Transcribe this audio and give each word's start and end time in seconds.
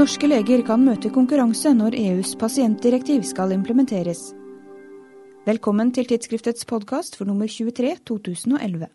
Norske 0.00 0.28
leger 0.30 0.62
kan 0.64 0.80
møte 0.80 1.10
konkurranse 1.12 1.74
når 1.76 1.92
EUs 1.98 2.30
pasientdirektiv 2.40 3.20
skal 3.28 3.50
implementeres. 3.52 4.30
Velkommen 5.44 5.90
til 5.92 6.06
tidsskriftets 6.08 6.64
podkast 6.70 7.18
for 7.18 7.28
nummer 7.28 7.50
23 7.50 7.90
2011. 8.08 8.88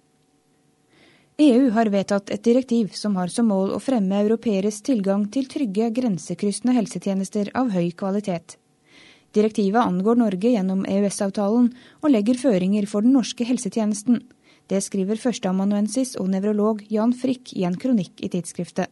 EU 1.45 1.69
har 1.77 1.91
vedtatt 1.93 2.33
et 2.33 2.41
direktiv 2.47 2.97
som 2.97 3.19
har 3.21 3.29
som 3.29 3.51
mål 3.53 3.75
å 3.75 3.83
fremme 3.83 4.23
europeeres 4.23 4.81
tilgang 4.89 5.27
til 5.29 5.45
trygge, 5.51 5.91
grensekryssende 5.93 6.73
helsetjenester 6.79 7.53
av 7.53 7.69
høy 7.75 7.91
kvalitet. 7.93 8.57
Direktivet 9.37 9.85
angår 9.85 10.23
Norge 10.23 10.57
gjennom 10.57 10.87
EØS-avtalen 10.89 11.69
og 12.01 12.11
legger 12.17 12.41
føringer 12.47 12.89
for 12.89 13.05
den 13.05 13.13
norske 13.19 13.45
helsetjenesten. 13.45 14.23
Det 14.73 14.81
skriver 14.81 15.21
førsteamanuensis 15.21 16.17
og 16.17 16.33
nevrolog 16.33 16.81
Jan 16.89 17.13
Frikk 17.13 17.53
i 17.53 17.69
en 17.69 17.77
kronikk 17.77 18.25
i 18.25 18.33
tidsskriftet. 18.33 18.89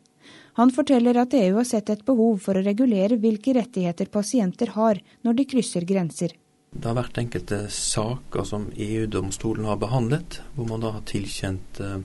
Han 0.59 0.71
forteller 0.71 1.17
at 1.21 1.33
EU 1.37 1.57
har 1.57 1.67
sett 1.67 1.89
et 1.89 2.05
behov 2.05 2.39
for 2.45 2.57
å 2.57 2.63
regulere 2.65 3.17
hvilke 3.21 3.55
rettigheter 3.57 4.11
pasienter 4.13 4.73
har 4.77 5.01
når 5.25 5.39
de 5.39 5.45
krysser 5.55 5.87
grenser. 5.89 6.35
Det 6.73 6.89
har 6.89 6.97
vært 6.97 7.19
enkelte 7.21 7.59
saker 7.69 8.47
som 8.49 8.69
EU-domstolen 8.73 9.67
har 9.69 9.77
behandlet, 9.81 10.39
hvor 10.55 10.69
man 10.71 10.81
da 10.81 10.95
har 10.95 11.05
tilkjent 11.09 11.81
eh, 11.83 11.99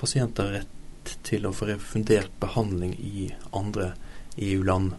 pasienter 0.00 0.52
rett 0.58 1.14
til 1.24 1.46
å 1.48 1.52
få 1.56 1.70
refundert 1.70 2.32
behandling 2.40 2.92
i 3.00 3.30
andre 3.56 3.94
EU-land. 4.36 4.92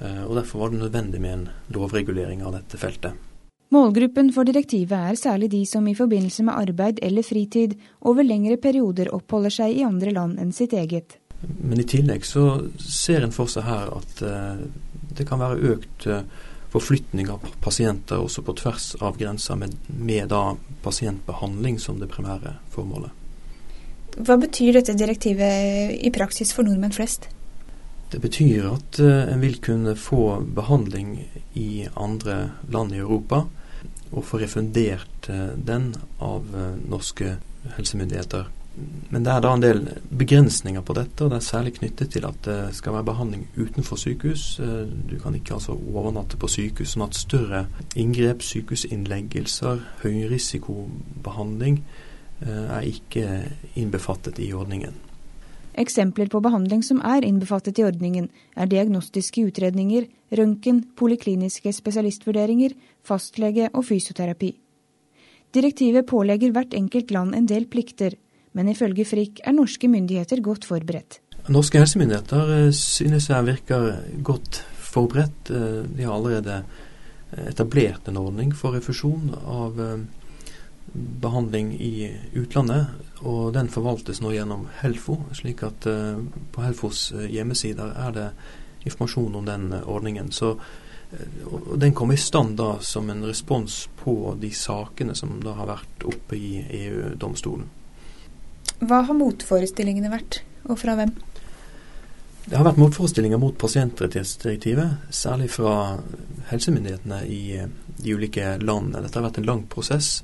Eh, 0.00 0.24
og 0.26 0.34
Derfor 0.40 0.64
var 0.64 0.74
det 0.74 0.82
nødvendig 0.82 1.22
med 1.22 1.36
en 1.36 1.48
lovregulering 1.74 2.42
av 2.42 2.58
dette 2.58 2.80
feltet. 2.82 3.24
Målgruppen 3.70 4.30
for 4.32 4.48
direktivet 4.48 5.10
er 5.12 5.16
særlig 5.20 5.50
de 5.52 5.64
som 5.68 5.84
i 5.90 5.96
forbindelse 5.96 6.44
med 6.46 6.56
arbeid 6.56 7.00
eller 7.04 7.26
fritid 7.26 7.74
over 8.00 8.24
lengre 8.24 8.56
perioder 8.56 9.10
oppholder 9.12 9.52
seg 9.52 9.76
i 9.76 9.84
andre 9.84 10.14
land 10.16 10.38
enn 10.40 10.54
sitt 10.56 10.72
eget. 10.72 11.17
Men 11.40 11.80
i 11.80 11.86
tillegg 11.86 12.26
så 12.26 12.44
ser 12.82 13.22
en 13.22 13.34
for 13.34 13.50
seg 13.50 13.66
her 13.68 13.92
at 13.94 14.22
uh, 14.26 14.58
det 15.14 15.26
kan 15.28 15.38
være 15.38 15.74
økt 15.74 16.08
uh, 16.10 16.24
forflytning 16.72 17.30
av 17.32 17.44
pasienter 17.64 18.20
også 18.20 18.42
på 18.44 18.56
tvers 18.58 18.90
av 19.00 19.16
grenser, 19.20 19.56
med, 19.56 19.76
med 19.86 20.28
da 20.32 20.56
pasientbehandling 20.84 21.78
som 21.80 22.00
det 22.02 22.10
primære 22.10 22.58
formålet. 22.74 23.14
Hva 24.18 24.34
betyr 24.40 24.74
dette 24.80 24.96
direktivet 24.98 25.94
i 26.02 26.10
praksis 26.12 26.50
for 26.56 26.66
nordmenn 26.66 26.96
flest? 26.96 27.30
Det 28.10 28.18
betyr 28.24 28.66
at 28.72 28.98
uh, 29.04 29.30
en 29.30 29.44
vil 29.44 29.60
kunne 29.62 29.94
få 30.00 30.40
behandling 30.58 31.20
i 31.54 31.86
andre 31.94 32.48
land 32.72 32.96
i 32.96 33.02
Europa, 33.04 33.44
og 34.08 34.24
få 34.24 34.38
refundert 34.40 35.26
den 35.28 35.90
av 36.24 36.46
norske 36.88 37.34
helsemyndigheter 37.74 38.46
men 39.10 39.24
det 39.24 39.32
er 39.32 39.40
da 39.44 39.54
en 39.56 39.62
del 39.62 39.80
begrensninger 40.20 40.82
på 40.84 40.96
dette, 40.98 41.24
og 41.24 41.32
det 41.32 41.38
er 41.38 41.46
særlig 41.46 41.74
knyttet 41.78 42.12
til 42.12 42.26
at 42.28 42.40
det 42.44 42.58
skal 42.76 42.96
være 42.98 43.08
behandling 43.08 43.46
utenfor 43.56 44.00
sykehus. 44.00 44.58
Eh, 44.60 44.84
du 45.10 45.16
kan 45.22 45.36
ikke 45.38 45.56
altså 45.56 45.76
overnatte 45.76 46.36
på 46.40 46.50
sykehus, 46.52 46.92
sånn 46.94 47.06
at 47.06 47.16
større 47.18 47.64
inngrep, 47.96 48.44
sykehusinnleggelser, 48.44 49.80
høyrisikobehandling 50.04 51.80
eh, 51.80 52.64
er 52.78 52.88
ikke 52.92 53.26
innbefattet 53.80 54.42
i 54.44 54.52
ordningen. 54.52 54.96
Eksempler 55.78 56.26
på 56.26 56.42
behandling 56.42 56.82
som 56.82 57.00
er 57.06 57.24
innbefattet 57.24 57.78
i 57.78 57.84
ordningen, 57.86 58.28
er 58.58 58.66
diagnostiske 58.66 59.44
utredninger, 59.46 60.08
røntgen, 60.36 60.82
polikliniske 60.98 61.72
spesialistvurderinger, 61.72 62.74
fastlege 63.06 63.70
og 63.72 63.86
fysioterapi. 63.86 64.56
Direktivet 65.54 66.04
pålegger 66.10 66.52
hvert 66.52 66.74
enkelt 66.76 67.12
land 67.14 67.36
en 67.38 67.46
del 67.48 67.68
plikter, 67.70 68.18
men 68.58 68.72
ifølge 68.72 69.06
Frikk 69.06 69.38
er 69.46 69.54
norske 69.54 69.86
myndigheter 69.90 70.42
godt 70.42 70.66
forberedt. 70.66 71.20
Norske 71.48 71.78
helsemyndigheter 71.78 72.50
eh, 72.56 72.72
synes 72.74 73.30
jeg 73.30 73.46
virker 73.46 73.92
godt 74.26 74.64
forberedt. 74.90 75.52
Eh, 75.54 75.84
de 75.86 76.04
har 76.04 76.16
allerede 76.16 76.62
etablert 77.46 78.08
en 78.08 78.18
ordning 78.18 78.50
for 78.56 78.74
refusjon 78.74 79.30
av 79.38 79.78
eh, 79.80 80.02
behandling 81.22 81.70
i 81.78 82.10
utlandet. 82.40 82.90
Og 83.22 83.54
den 83.54 83.70
forvaltes 83.70 84.20
nå 84.24 84.34
gjennom 84.34 84.66
Helfo, 84.80 85.20
slik 85.36 85.62
at 85.66 85.86
på 85.86 86.62
Helfos 86.62 87.08
hjemmesider 87.28 87.90
er 88.06 88.12
det 88.14 88.26
informasjon 88.86 89.40
om 89.40 89.48
den 89.48 89.72
ordningen. 89.74 90.30
Så 90.32 90.54
den 91.76 91.96
kom 91.98 92.12
i 92.14 92.20
stand 92.20 92.56
da 92.60 92.76
som 92.80 93.10
en 93.10 93.26
respons 93.26 93.88
på 94.00 94.14
de 94.40 94.52
sakene 94.54 95.18
som 95.18 95.34
da 95.42 95.56
har 95.58 95.68
vært 95.74 96.06
oppe 96.08 96.38
i 96.38 96.62
EU-domstolen. 96.84 97.66
Hva 98.78 99.02
har 99.08 99.16
motforestillingene 99.18 100.10
vært, 100.12 100.42
og 100.70 100.78
fra 100.78 100.94
hvem? 100.98 101.14
Det 102.48 102.56
har 102.56 102.64
vært 102.64 102.78
motforestillinger 102.80 103.40
mot 103.42 103.56
pasientrettighetsdirektivet, 103.60 105.10
særlig 105.12 105.50
fra 105.52 105.98
helsemyndighetene 106.48 107.18
i 107.28 107.42
de 107.98 108.14
ulike 108.14 108.54
landene. 108.62 109.02
Dette 109.04 109.18
har 109.18 109.26
vært 109.26 109.40
en 109.42 109.48
lang 109.48 109.64
prosess. 109.68 110.22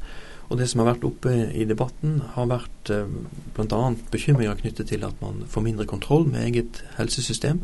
Og 0.49 0.57
det 0.61 0.69
som 0.71 0.81
har 0.81 0.93
vært 0.93 1.05
oppe 1.09 1.33
i 1.53 1.67
debatten, 1.69 2.21
har 2.35 2.49
vært 2.49 2.93
eh, 2.93 3.11
bl.a. 3.57 3.83
bekymringer 4.13 4.57
knyttet 4.61 4.93
til 4.93 5.05
at 5.05 5.21
man 5.25 5.43
får 5.51 5.65
mindre 5.65 5.89
kontroll 5.89 6.25
med 6.29 6.47
eget 6.47 6.83
helsesystem. 6.99 7.63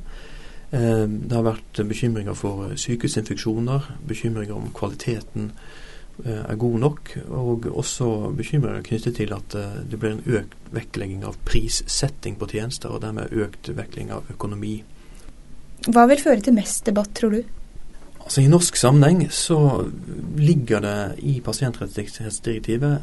Eh, 0.72 1.06
det 1.06 1.36
har 1.36 1.46
vært 1.46 1.80
bekymringer 1.88 2.36
for 2.36 2.72
sykehusinfeksjoner, 2.80 3.92
bekymringer 4.08 4.56
om 4.56 4.72
kvaliteten 4.76 5.52
Eh, 5.52 5.89
er 6.24 6.56
god 6.60 6.78
nok, 6.78 7.18
og 7.28 7.66
også 7.70 8.32
bekymringer 8.36 8.82
knyttet 8.84 9.16
til 9.16 9.32
at 9.32 9.54
eh, 9.56 9.78
det 9.90 10.00
blir 10.00 10.16
en 10.16 10.24
økt 10.26 10.56
vektlegging 10.74 11.24
av 11.26 11.38
prissetting 11.48 12.36
på 12.38 12.48
tjenester, 12.50 12.92
og 12.92 13.02
dermed 13.04 13.32
økt 13.32 13.70
vektlegging 13.76 14.12
av 14.14 14.28
økonomi. 14.32 14.82
Hva 15.88 16.06
vil 16.10 16.20
føre 16.20 16.40
til 16.44 16.58
mest 16.58 16.86
debatt, 16.86 17.14
tror 17.16 17.38
du? 17.38 17.42
Altså 18.20 18.44
I 18.44 18.52
norsk 18.52 18.76
sammenheng 18.76 19.30
så 19.32 19.86
ligger 20.36 20.84
det 20.84 20.98
i 21.26 21.40
pasientrettighetsdirektivet 21.44 22.96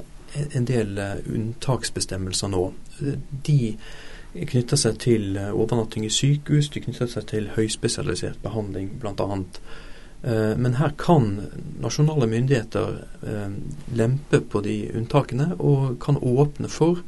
en 0.53 0.69
del 0.69 0.97
eh, 1.01 1.18
unntaksbestemmelser 1.25 2.53
nå. 2.53 2.68
De 3.47 3.59
knytter 4.38 4.78
seg 4.78 5.00
til 5.01 5.38
overnatting 5.39 6.06
i 6.06 6.13
sykehus, 6.13 6.69
de 6.69 6.84
knytter 6.84 7.09
seg 7.09 7.25
til 7.31 7.47
høyspesialisert 7.56 8.38
behandling 8.44 8.91
blant 9.01 9.24
Eh, 9.24 9.62
men 10.58 10.78
her 10.80 10.94
kan 11.00 11.30
nasjonale 11.84 12.28
myndigheter 12.28 12.98
eh, 13.28 13.54
lempe 13.96 14.42
på 14.42 14.62
de 14.66 14.76
unntakene 14.98 15.54
og 15.58 15.98
kan 16.04 16.20
åpne 16.20 16.72
for 16.72 17.04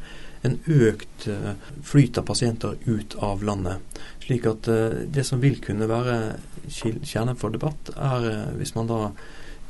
en 0.47 0.56
økt 0.66 1.28
eh, 1.28 1.52
flyt 1.84 2.22
av 2.22 2.29
pasienter 2.29 2.78
ut 2.85 3.18
av 3.19 3.44
landet. 3.44 4.00
Slik 4.24 4.47
at 4.47 4.69
det 5.09 5.25
som 5.28 5.41
vil 5.41 5.58
kunne 5.63 5.90
være 5.90 6.19
kjernen 6.69 7.38
for 7.40 7.52
debatt, 7.52 7.91
er 7.97 8.53
hvis 8.59 8.75
man 8.78 8.91
da 8.91 9.02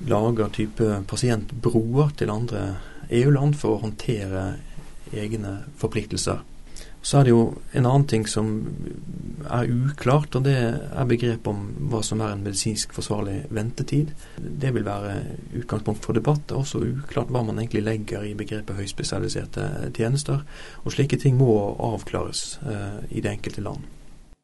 lager 0.10 0.52
type 0.56 1.02
pasientbroer 1.08 2.12
til 2.20 2.32
andre 2.34 2.64
EU-land 3.10 3.56
for 3.58 3.78
å 3.78 3.84
håndtere 3.88 4.46
egne 5.16 5.62
forpliktelser. 5.80 6.44
Så 7.02 7.20
er 7.20 7.28
det 7.28 7.32
jo 7.32 7.44
en 7.72 7.86
annen 7.88 8.08
ting 8.12 8.26
som 8.28 8.50
er 9.48 9.70
uklart, 9.72 10.36
og 10.36 10.44
det 10.44 10.56
er 10.60 11.08
begrepet 11.08 11.48
om 11.48 11.62
hva 11.92 12.02
som 12.04 12.20
er 12.20 12.34
en 12.36 12.44
medisinsk 12.44 12.92
forsvarlig 12.96 13.46
ventetid. 13.56 14.12
Det 14.38 14.74
vil 14.76 14.88
være 14.88 15.14
utgangspunkt 15.62 16.04
for 16.04 16.18
debatt. 16.18 16.44
Det 16.50 16.58
er 16.58 16.60
også 16.60 16.84
uklart 16.84 17.32
hva 17.32 17.46
man 17.48 17.62
egentlig 17.62 17.86
legger 17.88 18.28
i 18.28 18.36
begrepet 18.38 18.82
høyspesialiserte 18.82 19.94
tjenester. 19.96 20.44
Og 20.84 20.92
slike 20.96 21.22
ting 21.22 21.40
må 21.40 21.54
avklares 21.92 22.60
eh, 22.68 23.00
i 23.16 23.24
det 23.24 23.32
enkelte 23.38 23.64
land. 23.64 23.88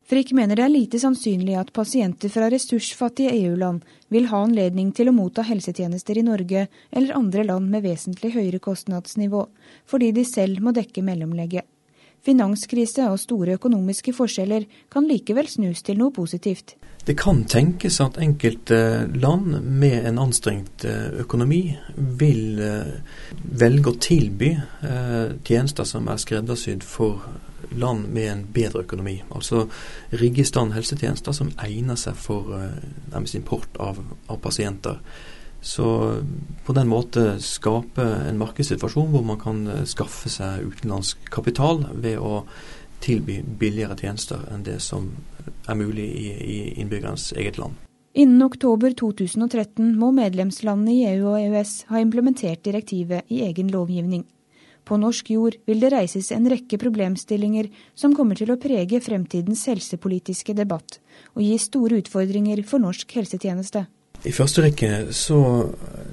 Frikk 0.06 0.36
mener 0.38 0.56
det 0.56 0.62
er 0.62 0.70
lite 0.70 1.00
sannsynlig 1.02 1.56
at 1.58 1.72
pasienter 1.74 2.30
fra 2.30 2.48
ressursfattige 2.54 3.34
EU-land 3.40 3.82
vil 4.14 4.28
ha 4.30 4.44
anledning 4.46 4.92
til 4.94 5.10
å 5.10 5.16
motta 5.18 5.42
helsetjenester 5.48 6.22
i 6.22 6.26
Norge 6.28 6.68
eller 6.92 7.18
andre 7.18 7.48
land 7.50 7.72
med 7.74 7.84
vesentlig 7.88 8.36
høyere 8.38 8.62
kostnadsnivå, 8.62 9.48
fordi 9.90 10.12
de 10.14 10.28
selv 10.30 10.62
må 10.62 10.76
dekke 10.78 11.02
mellomlegget. 11.02 11.66
Finanskrise 12.26 13.06
og 13.12 13.20
store 13.22 13.60
økonomiske 13.60 14.14
forskjeller 14.18 14.66
kan 14.90 15.06
likevel 15.06 15.46
snus 15.50 15.84
til 15.86 16.00
noe 16.00 16.14
positivt. 16.16 16.74
Det 17.06 17.14
kan 17.20 17.44
tenkes 17.46 18.00
at 18.02 18.18
enkelte 18.18 18.78
land 19.14 19.60
med 19.62 20.08
en 20.10 20.18
anstrengt 20.24 20.88
eh, 20.90 21.20
økonomi 21.22 21.60
vil 21.96 22.62
eh, 22.66 22.96
velge 23.62 23.92
å 23.92 24.00
tilby 24.02 24.56
eh, 24.56 25.36
tjenester 25.46 25.86
som 25.86 26.10
er 26.10 26.18
skreddersydd 26.24 26.82
for 26.82 27.28
land 27.78 28.10
med 28.10 28.32
en 28.32 28.44
bedre 28.56 28.82
økonomi. 28.88 29.20
Altså 29.30 29.68
rigge 30.18 30.42
i 30.42 30.50
stand 30.50 30.74
helsetjenester 30.74 31.36
som 31.36 31.54
egner 31.62 32.00
seg 32.00 32.18
for 32.18 32.50
nærmest 33.12 33.38
import 33.38 33.78
av, 33.82 34.02
av 34.30 34.42
pasienter. 34.42 35.02
Så 35.66 36.22
på 36.66 36.74
den 36.78 36.90
måte 36.92 37.40
skape 37.42 38.04
en 38.30 38.38
markedssituasjon 38.38 39.10
hvor 39.10 39.24
man 39.26 39.40
kan 39.42 39.64
eh, 39.66 39.86
skaffe 39.90 40.30
seg 40.30 40.68
utenlandsk 40.70 41.26
kapital 41.34 41.82
ved 41.90 42.22
å 42.22 42.44
tilby 43.02 43.40
billigere 43.42 43.98
tjenester 43.98 44.44
enn 44.54 44.62
det 44.68 44.78
som 44.86 45.10
er 45.66 45.80
mulig 45.80 46.06
i, 46.06 46.28
i 46.30 46.60
innbyggernes 46.84 47.32
eget 47.34 47.58
land. 47.58 47.74
Innen 48.16 48.46
oktober 48.46 48.94
2013 48.94 49.90
må 50.00 50.12
medlemslandene 50.16 50.94
i 50.94 51.02
EU 51.16 51.34
og 51.34 51.42
EØS 51.42 51.74
ha 51.90 52.00
implementert 52.00 52.62
direktivet 52.64 53.26
i 53.34 53.42
egen 53.50 53.74
lovgivning. 53.74 54.24
På 54.86 55.02
norsk 55.02 55.34
jord 55.34 55.58
vil 55.66 55.82
det 55.82 55.90
reises 55.96 56.30
en 56.32 56.46
rekke 56.50 56.78
problemstillinger 56.78 57.72
som 57.98 58.14
kommer 58.14 58.38
til 58.38 58.54
å 58.54 58.60
prege 58.62 59.02
fremtidens 59.02 59.66
helsepolitiske 59.66 60.54
debatt, 60.54 61.00
og 61.34 61.42
gi 61.42 61.58
store 61.58 62.04
utfordringer 62.04 62.62
for 62.70 62.86
norsk 62.86 63.18
helsetjeneste. 63.18 63.88
I 64.26 64.34
første 64.34 64.64
rekke 64.66 64.92
så 65.14 65.38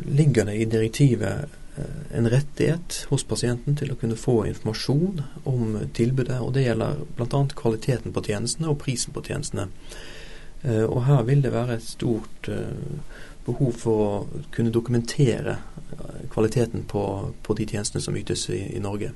ligger 0.04 0.44
det 0.44 0.56
i 0.60 0.68
direktivet 0.68 1.48
eh, 1.80 2.00
en 2.18 2.28
rettighet 2.28 3.06
hos 3.08 3.24
pasienten 3.24 3.76
til 3.78 3.92
å 3.92 3.96
kunne 3.96 4.18
få 4.20 4.42
informasjon 4.50 5.22
om 5.48 5.78
tilbudet. 5.96 6.36
og 6.40 6.52
Det 6.52 6.66
gjelder 6.66 6.98
bl.a. 7.16 7.40
kvaliteten 7.56 8.12
på 8.12 8.24
tjenestene 8.26 8.68
og 8.68 8.82
prisen 8.82 9.16
på 9.16 9.22
tjenestene. 9.24 9.70
Eh, 10.62 10.84
og 10.84 11.06
Her 11.06 11.22
vil 11.28 11.40
det 11.44 11.54
være 11.54 11.78
et 11.78 11.86
stort 11.86 12.50
eh, 12.52 12.74
behov 13.46 13.78
for 13.80 14.02
å 14.04 14.42
kunne 14.54 14.74
dokumentere 14.74 15.56
kvaliteten 16.32 16.84
på, 16.88 17.04
på 17.42 17.56
de 17.56 17.66
tjenestene 17.66 18.04
som 18.04 18.16
ytes 18.16 18.44
i, 18.52 18.60
i, 18.76 18.80
Norge. 18.80 19.10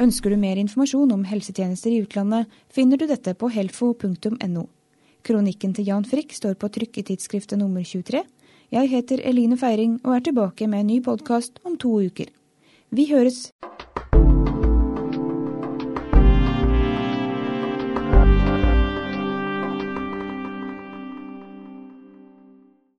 Ønsker 0.00 0.32
du 0.32 0.38
mer 0.40 0.60
informasjon 0.60 1.16
om 1.16 1.24
helsetjenester 1.28 1.92
i 1.92 2.04
utlandet, 2.04 2.52
finner 2.72 3.00
du 3.00 3.08
dette 3.08 3.34
på 3.36 3.50
helfo.no. 3.52 4.68
Kronikken 5.22 5.74
til 5.76 5.84
Jan 5.90 6.06
Frikk 6.08 6.32
står 6.32 6.54
på 6.60 6.70
trykk 6.72 7.02
i 7.02 7.04
nummer 7.60 7.82
23. 7.84 8.22
Jeg 8.72 8.88
heter 8.88 9.20
Eline 9.24 9.56
Feiring 9.58 10.00
og 10.04 10.16
er 10.16 10.20
tilbake 10.20 10.66
med 10.66 10.80
en 10.80 10.86
ny 10.86 11.00
podkast 11.04 11.60
om 11.64 11.76
to 11.76 12.00
uker. 12.00 12.30
Vi 12.90 13.10
høres! 13.12 13.50